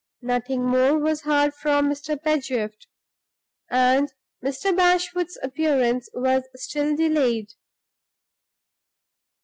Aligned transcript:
Nothing 0.23 0.65
more 0.65 0.97
was 0.97 1.21
heard 1.21 1.53
from 1.53 1.87
Mr. 1.87 2.19
Pedgift; 2.19 2.87
and 3.69 4.11
Mr. 4.43 4.75
Bashwood's 4.75 5.37
appearance 5.43 6.09
was 6.15 6.45
still 6.55 6.95
delayed. 6.95 7.49